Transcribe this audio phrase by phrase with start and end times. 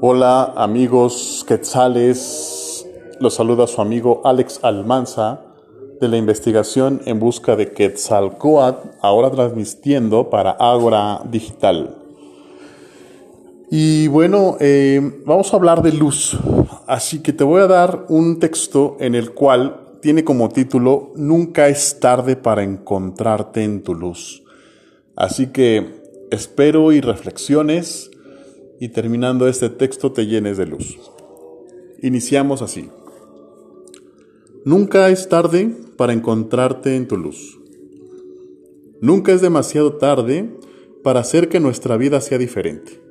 [0.00, 2.88] Hola amigos quetzales,
[3.20, 5.42] los saluda su amigo Alex Almanza
[6.00, 12.07] de la investigación en busca de Quetzalcoatl, ahora transmitiendo para Ágora Digital.
[13.70, 16.38] Y bueno, eh, vamos a hablar de luz,
[16.86, 21.68] así que te voy a dar un texto en el cual tiene como título Nunca
[21.68, 24.42] es tarde para encontrarte en tu luz.
[25.16, 26.00] Así que
[26.30, 28.10] espero y reflexiones
[28.80, 30.98] y terminando este texto te llenes de luz.
[32.00, 32.88] Iniciamos así.
[34.64, 37.58] Nunca es tarde para encontrarte en tu luz.
[39.02, 40.58] Nunca es demasiado tarde
[41.02, 43.07] para hacer que nuestra vida sea diferente.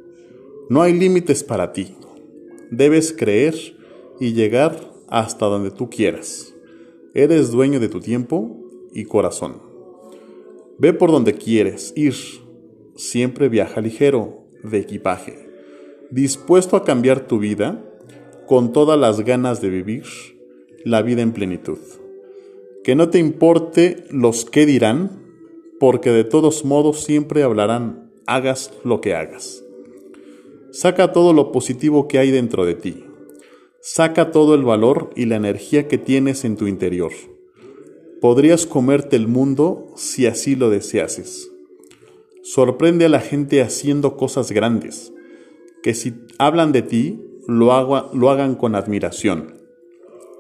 [0.70, 1.96] No hay límites para ti.
[2.72, 3.56] Debes creer
[4.20, 6.54] y llegar hasta donde tú quieras.
[7.14, 8.58] Eres dueño de tu tiempo
[8.94, 9.62] y corazón.
[10.78, 12.16] Ve por donde quieres ir.
[12.96, 15.48] Siempre viaja ligero de equipaje
[16.10, 17.84] dispuesto a cambiar tu vida
[18.46, 20.06] con todas las ganas de vivir
[20.84, 21.80] la vida en plenitud.
[22.84, 25.24] Que no te importe los que dirán,
[25.80, 29.64] porque de todos modos siempre hablarán, hagas lo que hagas.
[30.80, 33.04] Saca todo lo positivo que hay dentro de ti.
[33.82, 37.12] Saca todo el valor y la energía que tienes en tu interior.
[38.22, 41.52] Podrías comerte el mundo si así lo deseases.
[42.44, 45.12] Sorprende a la gente haciendo cosas grandes
[45.82, 49.56] que si hablan de ti, lo, lo hagan con admiración,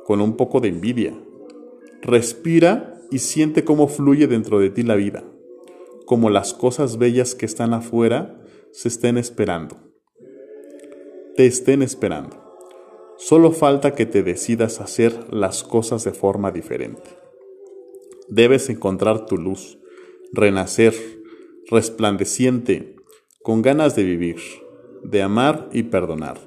[0.06, 1.20] con un poco de envidia.
[2.04, 5.24] Respira y siente cómo fluye dentro de ti la vida,
[6.06, 8.40] como las cosas bellas que están afuera
[8.72, 9.87] se estén esperando.
[11.38, 12.36] Te estén esperando.
[13.20, 17.12] Solo falta que te decidas hacer las cosas de forma diferente.
[18.28, 19.78] Debes encontrar tu luz,
[20.34, 20.96] renacer,
[21.70, 22.96] resplandeciente,
[23.44, 24.38] con ganas de vivir
[25.04, 26.40] de amar y perdonar,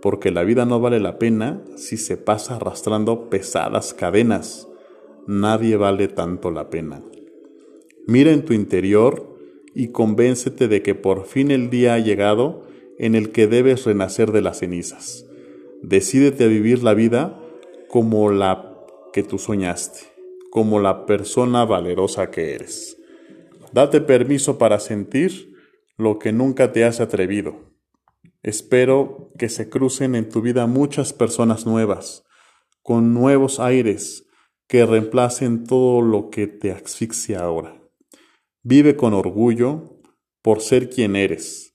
[0.00, 4.66] porque la vida no vale la pena si se pasa arrastrando pesadas cadenas.
[5.26, 7.04] Nadie vale tanto la pena.
[8.06, 9.36] Mira en tu interior
[9.74, 14.32] y convéncete de que por fin el día ha llegado en el que debes renacer
[14.32, 15.26] de las cenizas.
[15.82, 17.40] Decídete a vivir la vida
[17.88, 18.76] como la
[19.12, 20.00] que tú soñaste,
[20.50, 22.98] como la persona valerosa que eres.
[23.72, 25.54] Date permiso para sentir
[25.96, 27.72] lo que nunca te has atrevido
[28.42, 32.24] Espero que se crucen en tu vida muchas personas nuevas,
[32.82, 34.26] con nuevos aires
[34.66, 37.80] que reemplacen todo lo que te asfixia ahora.
[38.64, 40.00] Vive con orgullo
[40.42, 41.71] por ser quien eres.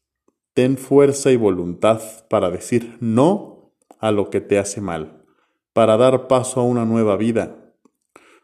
[0.57, 2.01] Ten fuerza y voluntad
[2.31, 5.23] para decir no a lo que te hace mal,
[5.71, 7.75] para dar paso a una nueva vida.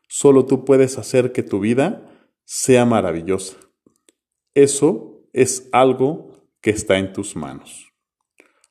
[0.08, 2.06] Solo tú puedes hacer que tu vida
[2.46, 3.58] sea maravillosa.
[4.54, 7.92] Eso es algo que está en tus manos.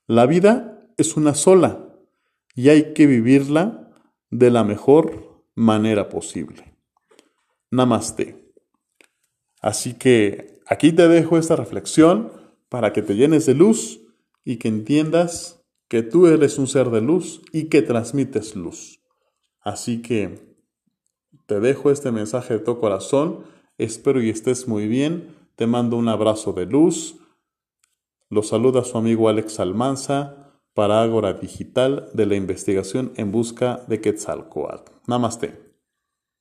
[0.06, 1.96] La vida es una sola
[2.54, 3.90] y hay que vivirla
[4.30, 6.78] de la mejor manera posible.
[7.72, 8.52] Namaste.
[9.60, 12.41] Así que aquí te dejo esta reflexión
[12.72, 14.00] para que te llenes de luz
[14.44, 19.02] y que entiendas que tú eres un ser de luz y que transmites luz.
[19.60, 20.56] Así que
[21.44, 23.44] te dejo este mensaje de tu corazón.
[23.76, 25.36] Espero y estés muy bien.
[25.54, 27.18] Te mando un abrazo de luz
[28.32, 34.00] lo saluda su amigo Alex Almanza para Ágora Digital de la investigación en busca de
[34.00, 34.90] Quetzalcoatl.
[35.06, 35.71] Namaste.